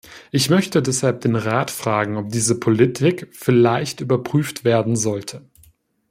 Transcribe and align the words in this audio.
Ich 0.31 0.49
möchte 0.49 0.81
deshalb 0.81 1.21
den 1.21 1.35
Rat 1.35 1.69
fragen, 1.69 2.17
ob 2.17 2.31
diese 2.31 2.59
Politik 2.59 3.27
vielleicht 3.33 4.01
überprüft 4.01 4.63
werden 4.63 4.95
sollte. 4.95 5.47